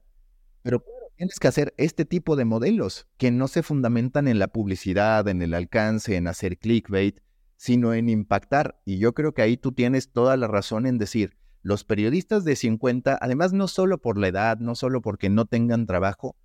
[0.61, 0.85] pero
[1.17, 5.41] tienes que hacer este tipo de modelos que no se fundamentan en la publicidad, en
[5.41, 7.19] el alcance, en hacer clickbait,
[7.57, 8.79] sino en impactar.
[8.85, 12.55] Y yo creo que ahí tú tienes toda la razón en decir, los periodistas de
[12.55, 16.37] 50, además no solo por la edad, no solo porque no tengan trabajo,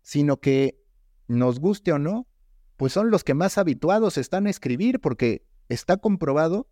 [0.00, 0.82] sino que
[1.28, 2.26] nos guste o no,
[2.78, 6.70] pues son los que más habituados están a escribir porque está comprobado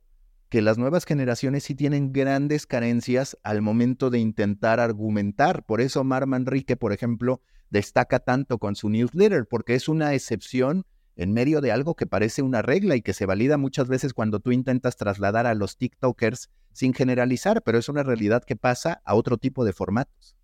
[0.48, 5.64] que las nuevas generaciones sí tienen grandes carencias al momento de intentar argumentar.
[5.64, 10.86] Por eso Mar Manrique, por ejemplo, destaca tanto con su newsletter, porque es una excepción
[11.16, 14.40] en medio de algo que parece una regla y que se valida muchas veces cuando
[14.40, 19.14] tú intentas trasladar a los TikTokers sin generalizar, pero es una realidad que pasa a
[19.14, 20.36] otro tipo de formatos.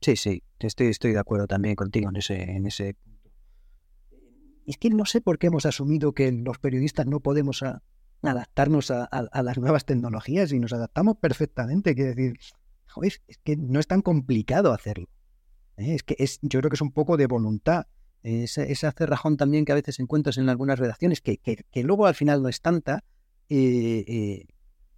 [0.00, 3.30] Sí, sí, estoy, estoy de acuerdo también contigo en ese, en ese punto.
[4.66, 7.82] Es que no sé por qué hemos asumido que los periodistas no podemos a,
[8.22, 9.08] adaptarnos a,
[9.42, 11.94] las nuevas tecnologías y nos adaptamos perfectamente.
[11.94, 12.38] Quiero decir,
[13.02, 15.08] es que no es tan complicado hacerlo.
[15.76, 15.94] ¿eh?
[15.94, 17.86] Es que es, yo creo que es un poco de voluntad.
[18.22, 22.16] Ese, ese cerrajón también que a veces encuentras en algunas redacciones, que, que, luego al
[22.16, 23.04] final no es tanta,
[23.48, 24.46] eh, eh,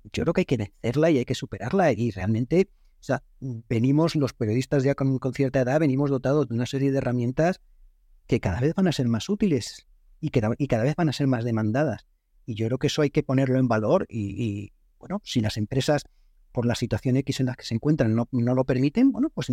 [0.05, 1.93] yo creo que hay que vencerla y hay que superarla.
[1.93, 6.55] Y realmente, o sea, venimos, los periodistas ya con, con cierta edad, venimos dotados de
[6.55, 7.61] una serie de herramientas
[8.27, 9.87] que cada vez van a ser más útiles
[10.21, 12.07] y que y cada vez van a ser más demandadas.
[12.51, 16.03] Y yo creo que eso hay que ponerlo en valor y, bueno, si las empresas
[16.51, 19.53] por la situación X en la que se encuentran no, no lo permiten, bueno, pues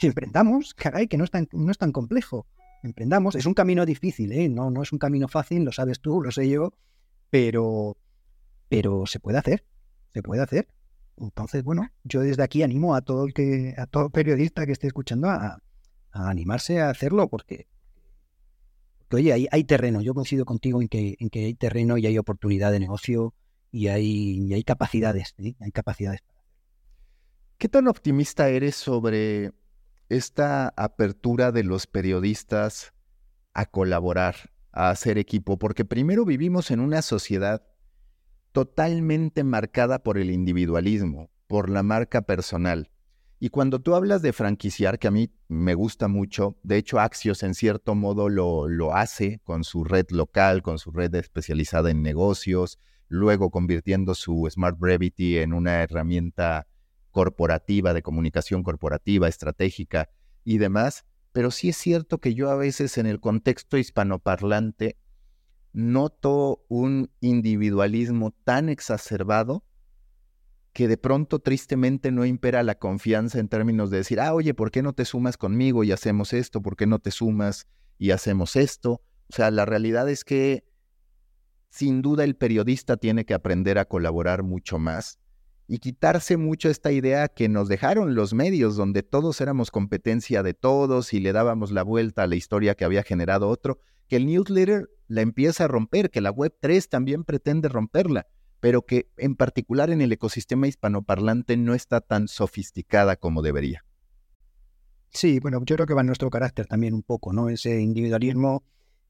[0.00, 2.46] emprendamos, caray, que no es tan, no es tan complejo.
[2.82, 4.48] Emprendamos, es un camino difícil, ¿eh?
[4.48, 6.72] no, no es un camino fácil, lo sabes tú, lo sé yo,
[7.28, 7.98] pero,
[8.70, 9.66] pero se puede hacer,
[10.14, 10.68] se puede hacer.
[11.18, 14.86] Entonces, bueno, yo desde aquí animo a todo el que, a todo periodista que esté
[14.86, 15.60] escuchando a,
[16.10, 17.66] animarse a hacerlo, porque,
[19.12, 20.00] oye, hay, terreno.
[20.00, 23.34] Yo coincido contigo en que, en que hay terreno y hay oportunidad de negocio
[23.70, 26.20] y hay, hay capacidades, hay capacidades.
[27.58, 29.52] ¿Qué tan optimista eres sobre
[30.08, 32.92] esta apertura de los periodistas
[33.54, 35.58] a colaborar, a hacer equipo?
[35.58, 37.66] Porque primero vivimos en una sociedad
[38.52, 42.90] totalmente marcada por el individualismo, por la marca personal.
[43.38, 47.42] Y cuando tú hablas de franquiciar, que a mí me gusta mucho, de hecho Axios
[47.42, 52.02] en cierto modo lo, lo hace con su red local, con su red especializada en
[52.02, 56.66] negocios, luego convirtiendo su Smart Brevity en una herramienta
[57.10, 60.08] corporativa, de comunicación corporativa, estratégica
[60.42, 61.04] y demás.
[61.32, 64.96] Pero sí es cierto que yo a veces en el contexto hispanoparlante
[65.74, 69.62] noto un individualismo tan exacerbado
[70.76, 74.70] que de pronto tristemente no impera la confianza en términos de decir, ah, oye, ¿por
[74.70, 76.60] qué no te sumas conmigo y hacemos esto?
[76.60, 79.00] ¿Por qué no te sumas y hacemos esto?
[79.30, 80.64] O sea, la realidad es que
[81.70, 85.18] sin duda el periodista tiene que aprender a colaborar mucho más
[85.66, 90.52] y quitarse mucho esta idea que nos dejaron los medios, donde todos éramos competencia de
[90.52, 94.26] todos y le dábamos la vuelta a la historia que había generado otro, que el
[94.26, 98.26] newsletter la empieza a romper, que la web 3 también pretende romperla,
[98.60, 103.84] pero que en particular en el ecosistema hispanoparlante no está tan sofisticada como debería.
[105.10, 107.48] Sí, bueno, yo creo que va en nuestro carácter también un poco, ¿no?
[107.48, 108.64] Ese individualismo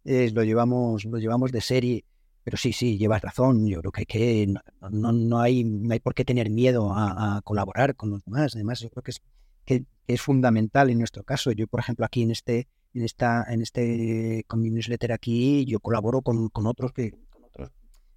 [0.04, 2.04] lo, llevamos, lo llevamos de serie
[2.46, 3.66] pero sí, sí, llevas razón.
[3.66, 7.96] Yo creo que, que no, no, hay, no hay por qué tener miedo a, colaborar
[7.96, 8.54] con los demás.
[8.54, 9.20] Además, yo creo que es,
[9.64, 11.50] que, es fundamental en nuestro caso.
[11.50, 15.80] Yo, por ejemplo, aquí en este, en esta, en este, con mi newsletter aquí, yo
[15.80, 17.14] colaboro con, con otros que,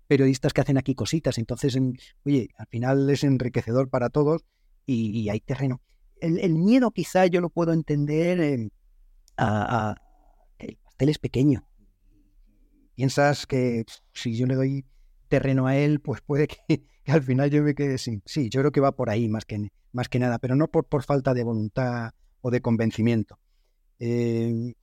[0.09, 1.37] periodistas que hacen aquí cositas.
[1.37, 1.77] Entonces,
[2.25, 4.43] oye, al final es enriquecedor para todos
[4.85, 5.81] y, hay terreno.
[6.19, 8.69] El, miedo quizá yo lo puedo entender
[9.37, 9.95] a, a,
[10.57, 11.69] el pastel es pequeño
[12.99, 14.85] piensas que si yo le doy
[15.29, 18.21] terreno a él, pues puede que, al final yo me quede sin.
[18.25, 20.83] Sí, yo creo que va por ahí más que, más que nada, pero no por,
[20.83, 23.39] por falta de voluntad o de convencimiento.
[23.99, 24.73] Eh,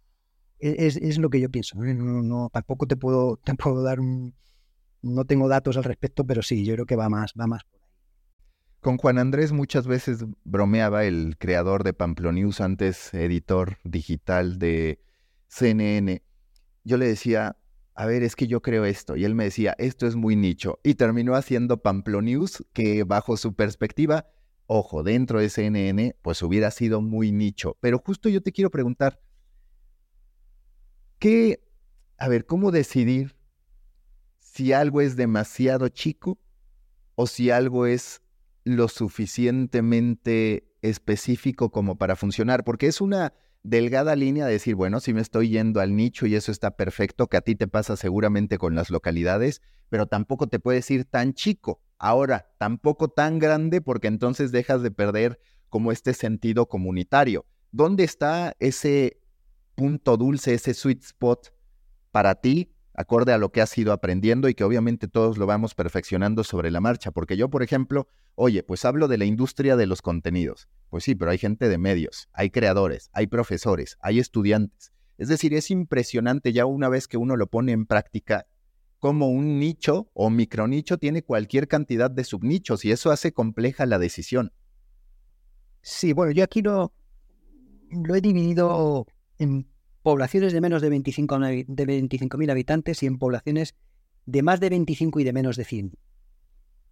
[0.58, 1.76] e, es, lo que yo pienso.
[1.78, 4.34] No, tampoco te puedo, te puedo dar un.
[5.06, 7.62] No tengo datos al respecto, pero sí, yo creo que va más, va más.
[8.80, 15.00] Con Juan Andrés muchas veces bromeaba el creador de Pamplonews, antes editor digital de
[15.48, 16.22] CNN.
[16.84, 17.56] Yo le decía,
[17.94, 19.16] a ver, es que yo creo esto.
[19.16, 20.78] Y él me decía, esto es muy nicho.
[20.84, 24.26] Y terminó haciendo Pamplonews, que bajo su perspectiva,
[24.66, 27.76] ojo, dentro de CNN, pues hubiera sido muy nicho.
[27.80, 29.20] Pero justo yo te quiero preguntar,
[31.18, 31.62] ¿qué,
[32.18, 33.35] a ver, cómo decidir
[34.56, 36.38] si algo es demasiado chico
[37.14, 38.22] o si algo es
[38.64, 42.64] lo suficientemente específico como para funcionar?
[42.64, 46.36] Porque es una delgada línea de decir, bueno, si me estoy yendo al nicho y
[46.36, 50.58] eso está perfecto, que a ti te pasa seguramente con las localidades, pero tampoco te
[50.58, 51.82] puedes ir tan chico.
[51.98, 55.38] Ahora, tampoco tan grande porque entonces dejas de perder
[55.68, 57.44] como este sentido comunitario.
[57.72, 59.20] ¿Dónde está ese
[59.74, 61.52] punto dulce, ese sweet spot
[62.10, 65.74] para ti acorde a lo que has ido aprendiendo y que obviamente todos lo vamos
[65.74, 67.10] perfeccionando sobre la marcha.
[67.10, 70.68] Porque yo, por ejemplo, oye, pues hablo de la industria de los contenidos.
[70.88, 74.92] Pues sí, pero hay gente de medios, hay creadores, hay profesores, hay estudiantes.
[75.18, 78.46] Es decir, es impresionante ya una vez que uno lo pone en práctica
[78.98, 83.98] cómo un nicho o micronicho tiene cualquier cantidad de subnichos y eso hace compleja la
[83.98, 84.52] decisión.
[85.82, 86.92] Sí, bueno, yo aquí lo,
[87.90, 89.06] lo he dividido
[89.38, 89.68] en
[90.06, 93.74] poblaciones de menos de 25.000 de 25 habitantes y en poblaciones
[94.24, 95.98] de más de 25 y de menos de 100.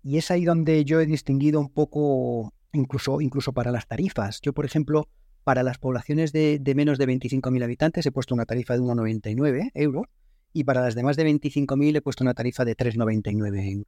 [0.03, 4.41] Y es ahí donde yo he distinguido un poco, incluso, incluso para las tarifas.
[4.43, 5.09] Yo, por ejemplo,
[5.45, 10.07] para las poblaciones de, menos de 25.000 habitantes he puesto una tarifa de 1,99 euros
[10.53, 13.87] y para las de más de 25.000 he puesto una tarifa de 3,99 euros.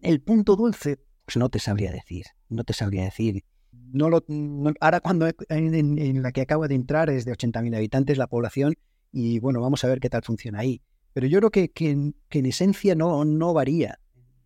[0.00, 4.24] El punto dulce, pues no te sabría decir, no te sabría decir no lo,
[4.80, 8.74] ahora cuando en, la que acaba de entrar es de 80.000 habitantes la población
[9.12, 10.82] y bueno, vamos a ver qué tal funciona ahí.
[11.12, 13.98] Pero yo creo que, que, en esencia no, no varía.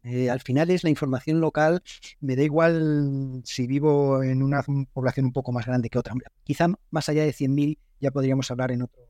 [0.04, 1.82] Eh, al final es la información local,
[2.20, 6.14] me da igual si vivo en una población un poco más grande que otra.
[6.42, 9.02] Quizá más allá de 100.000 ya podríamos hablar en otro.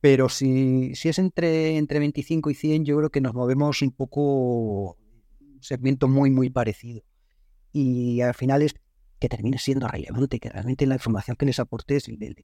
[0.00, 3.92] Pero si, si es entre, entre 25 y 100, yo creo que nos movemos un
[3.92, 4.96] poco
[5.40, 7.02] un segmento muy, muy parecido.
[7.72, 8.74] Y al final es
[9.18, 12.34] que termine siendo relevante, que realmente la información que les aportes le,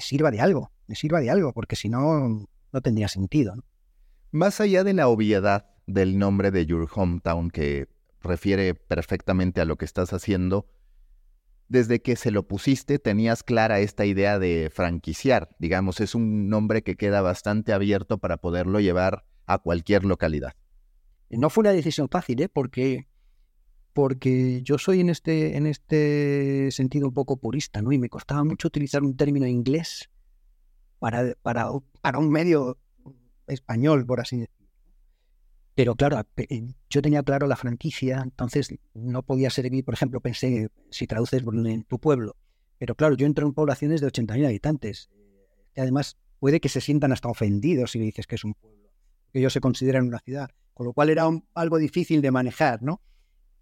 [0.00, 3.54] sirva de algo, le sirva de algo, porque si no, no tendría sentido.
[4.30, 7.88] Más allá de la obviedad del nombre de Your Hometown, que
[8.20, 10.66] refiere perfectamente a lo que estás haciendo,
[11.68, 15.50] desde que se lo pusiste tenías clara esta idea de franquiciar.
[15.58, 20.54] Digamos, es un nombre que queda bastante abierto para poderlo llevar a cualquier localidad.
[21.30, 22.48] No fue una decisión fácil, ¿eh?
[22.48, 23.07] porque,
[23.98, 27.90] porque yo soy en este, en este sentido un poco purista, ¿no?
[27.90, 30.08] Y me costaba mucho utilizar un término inglés
[31.00, 31.66] para, para,
[32.00, 32.78] para un medio
[33.48, 34.68] español, por así decirlo.
[35.74, 40.68] Pero claro, eh, yo tenía claro la franquicia, entonces no podía servir, por ejemplo, pensé,
[40.90, 42.36] si traduces en tu pueblo,
[42.78, 45.10] pero claro, yo entro en poblaciones de 80.000 habitantes,
[45.74, 48.92] que además puede que se sientan hasta ofendidos si dices que es un pueblo,
[49.32, 53.02] que ellos se consideran una ciudad, con lo cual era algo difícil de manejar, ¿no?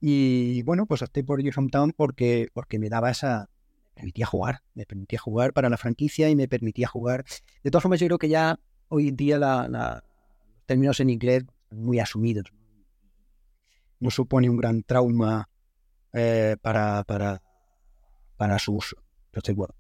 [0.01, 3.49] Y bueno, pues opté por Your Hometown porque, porque me daba esa,
[3.95, 7.25] me permitía jugar, me permitía jugar para la franquicia y me permitía jugar.
[7.63, 10.03] De todas formas, yo creo que ya hoy en día la, los
[10.67, 12.53] términos en inglés muy asumidos.
[13.99, 15.49] No supone un gran trauma
[16.13, 17.43] eh, para, para,
[18.37, 18.97] para su uso.
[19.27, 19.75] Entonces, bueno.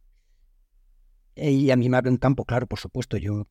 [1.35, 3.19] Y a mí me abre un campo, claro, por supuesto.
[3.19, 3.47] Yo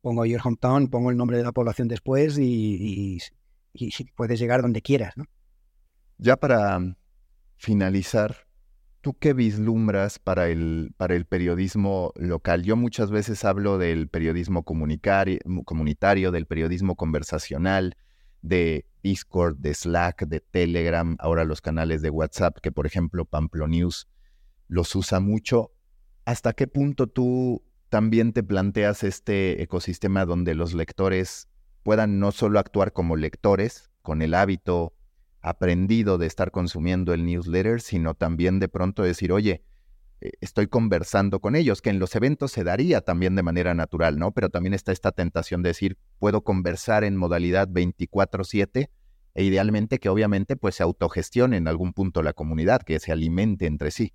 [0.00, 3.18] pongo Your Hometown, pongo el nombre de la población después y,
[3.74, 5.26] y, puedes llegar donde quieras, ¿no?
[6.18, 6.96] Ya para
[7.56, 8.46] finalizar,
[9.06, 12.64] ¿Tú qué vislumbras para el, para el periodismo local?
[12.64, 17.96] Yo muchas veces hablo del periodismo comunitario, del periodismo conversacional,
[18.42, 23.68] de Discord, de Slack, de Telegram, ahora los canales de WhatsApp, que por ejemplo Pamplo
[23.68, 24.08] News
[24.66, 25.70] los usa mucho.
[26.24, 31.48] ¿Hasta qué punto tú también te planteas este ecosistema donde los lectores
[31.84, 34.95] puedan no solo actuar como lectores, con el hábito
[35.46, 39.62] aprendido de estar consumiendo el newsletter, sino también de pronto decir, oye,
[40.20, 44.18] eh, estoy conversando con ellos, que en los eventos se daría también de manera natural,
[44.18, 44.32] ¿no?
[44.32, 48.90] Pero también está esta tentación de decir, puedo conversar en modalidad 24/7
[49.34, 53.66] e idealmente que obviamente pues se autogestione en algún punto la comunidad, que se alimente
[53.66, 54.14] entre sí.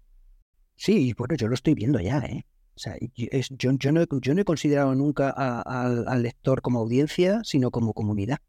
[0.75, 2.45] Sí, bueno, yo lo estoy viendo ya, ¿eh?
[2.75, 8.39] O sea, yo, yo, no, he considerado nunca al lector como audiencia, sino como comunidad.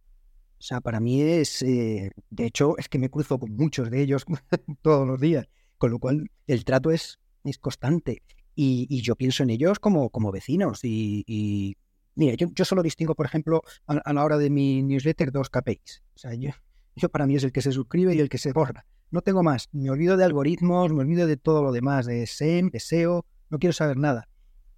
[0.62, 4.01] O sea, para mí es, eh, de hecho, es que me cruzo con muchos de
[4.01, 4.25] ellos
[4.83, 8.22] todos los días, con lo cual el trato es, es constante.
[8.55, 10.85] Y, yo pienso en ellos como, como vecinos.
[10.85, 11.77] Y,
[12.14, 16.05] mira, yo, yo, solo distingo, por ejemplo, a, la hora de mi newsletter dos KPIs.
[16.14, 16.51] O sea, yo,
[16.94, 18.87] yo para mí es el que se suscribe y el que se borra.
[19.11, 19.68] No tengo más.
[19.72, 23.59] Me olvido de algoritmos, me olvido de todo lo demás, de SEM, de SEO, no
[23.59, 24.29] quiero saber nada.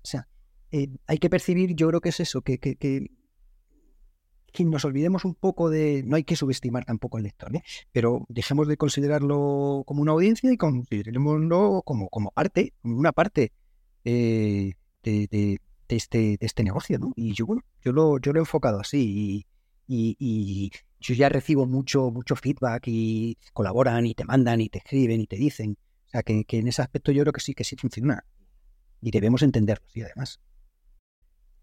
[0.03, 0.29] O sea,
[0.70, 3.11] eh, hay que percibir, yo creo que es eso, que, que
[4.55, 7.62] que nos olvidemos un poco de, no hay que subestimar tampoco al lector, ¿eh?
[7.90, 13.53] pero dejemos de considerarlo como una audiencia y considerémoslo como, como parte, una parte
[14.05, 17.01] eh, de, este, de este negocio.
[17.01, 17.12] ¿no?
[17.17, 19.45] Y yo, bueno, yo lo, yo lo he enfocado así
[19.88, 24.79] y, y, yo ya recibo mucho, mucho feedback y colaboran y te mandan y te
[24.79, 25.77] escriben y te dicen.
[26.07, 28.25] O sea, que, que en ese aspecto yo creo que sí, que sí funciona.
[29.03, 30.40] Y debemos entenderlo, sí, además.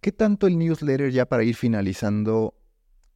[0.02, 2.54] ¿Qué tanto el newsletter, ya para ir finalizando,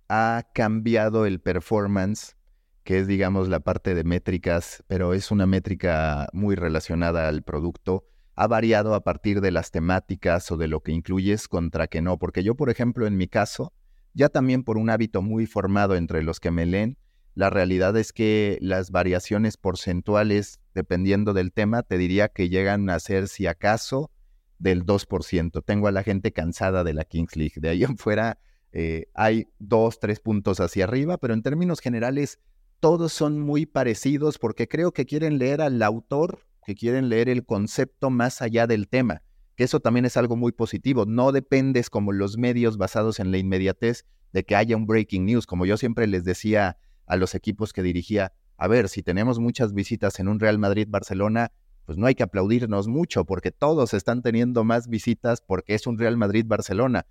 [0.07, 2.35] ha cambiado el performance,
[2.83, 8.05] que es, digamos, la parte de métricas, pero es una métrica muy relacionada al producto.
[8.35, 12.19] Ha variado a partir de las temáticas o de lo que incluyes contra que no.
[12.19, 13.73] Porque yo, por ejemplo, en mi caso,
[14.13, 16.97] ya también por un hábito muy formado entre los que me leen,
[17.33, 22.99] la realidad es que las variaciones porcentuales, dependiendo del tema, te diría que llegan a
[22.99, 24.09] ser, si acaso,
[24.57, 25.63] del 2%.
[25.65, 27.55] Tengo a la gente cansada de la Kings League.
[27.57, 28.37] De ahí en fuera,
[28.77, 32.39] eh, hay dos, tres puntos hacia arriba, pero en términos generales
[32.81, 37.45] todos son muy parecidos porque creo que quieren leer al autor, que quieren leer el
[37.45, 39.21] concepto más allá del tema,
[39.55, 41.05] que eso también es algo muy positivo.
[41.05, 45.47] No dependes como los medios basados en la inmediatez de que haya un breaking news,
[45.47, 49.71] como yo siempre les decía a los equipos que dirigía, a ver, si tenemos muchas
[49.71, 51.53] visitas en un Real Madrid-Barcelona,
[51.85, 55.97] pues no hay que aplaudirnos mucho porque todos están teniendo más visitas porque es un
[55.97, 57.05] Real Madrid-Barcelona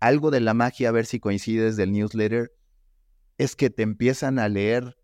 [0.00, 2.52] algo de la magia, a ver si coincides del newsletter,
[3.36, 4.98] es que te empiezan a leer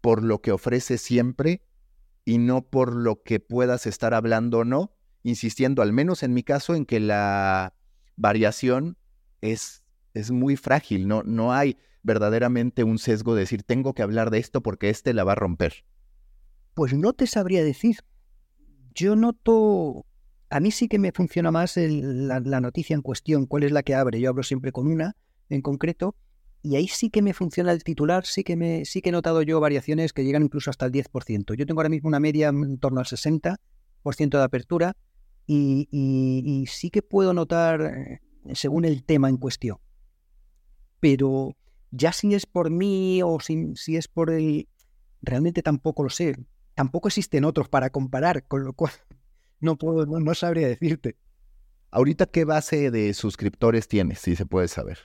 [0.00, 1.62] por lo que ofrece siempre
[2.24, 6.42] y no por lo que puedas estar hablando o no, insistiendo al menos en mi
[6.42, 7.74] caso en que la
[8.16, 8.96] variación
[9.40, 9.84] es,
[10.14, 14.38] es muy frágil, no, no hay verdaderamente un sesgo de decir tengo que hablar de
[14.38, 15.84] esto porque este la va a romper.
[16.74, 17.96] Pues no te sabría decir.
[18.94, 20.06] Yo noto
[20.50, 23.94] a mí sí que me funciona más la, noticia en cuestión, cuál es la que
[23.94, 24.20] abre.
[24.20, 25.16] Yo hablo siempre con una
[25.48, 26.16] en concreto
[26.62, 29.42] y ahí sí que me funciona el titular, sí que, me, sí que he notado
[29.42, 31.54] yo variaciones que llegan incluso hasta el 10%.
[31.54, 33.58] Yo tengo ahora mismo una media en torno al 60%
[34.30, 34.96] de apertura
[35.46, 38.20] y, y, sí que puedo notar eh,
[38.54, 39.78] según el tema en cuestión.
[40.98, 41.56] Pero
[41.92, 44.68] ya si es por mí o si, si es por el...
[45.22, 46.36] Realmente tampoco lo sé.
[46.74, 48.92] Tampoco existen otros para comparar, con lo cual
[49.60, 51.16] no, puedo, no sabría decirte.
[51.90, 54.98] Ahorita, ¿qué base de suscriptores tienes, si se puede saber?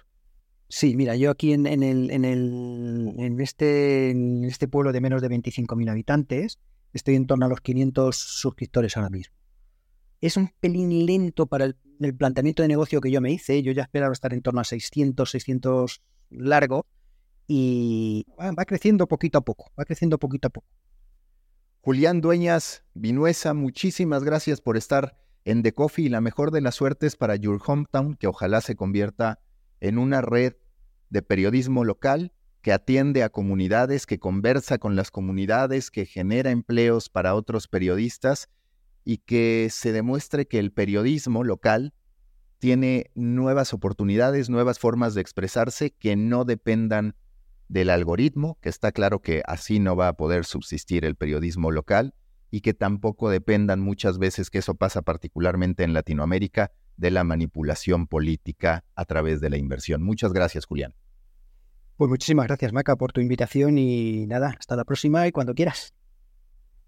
[0.68, 5.22] Sí, mira, yo aquí en, el, en, el, en, este, en este pueblo de menos
[5.22, 6.60] de 25.000 habitantes
[6.94, 9.36] estoy en torno a los 500 suscriptores ahora mismo.
[10.22, 11.76] Es un pelín lento para el,
[12.18, 13.62] planteamiento de negocio que yo me hice.
[13.62, 16.02] Yo ya esperaba estar en torno a 600, 600
[16.32, 16.88] largo
[17.48, 20.68] y va creciendo poquito a poco, va creciendo poquito a poco.
[21.86, 26.74] Julián Dueñas, Vinuesa, muchísimas gracias por estar en The Coffee y la mejor de las
[26.74, 29.40] suertes para Your Hometown, que ojalá se convierta
[29.82, 30.54] en una red
[31.12, 32.34] de periodismo local
[32.64, 38.50] que atiende a comunidades, que conversa con las comunidades, que genera empleos para otros periodistas
[39.04, 41.94] y que se demuestre que el periodismo local
[42.58, 47.16] tiene nuevas oportunidades, nuevas formas de expresarse que no dependan
[47.68, 52.14] del algoritmo, que está claro que así no va a poder subsistir el periodismo local
[52.52, 58.08] y que tampoco dependan muchas veces, que eso pasa particularmente en Latinoamérica, de la manipulación
[58.08, 60.02] política a través de la inversión.
[60.04, 60.96] Muchas gracias, Julián.
[61.98, 65.95] Pues muchísimas gracias, Maca, por tu invitación y nada, hasta la próxima y cuando quieras.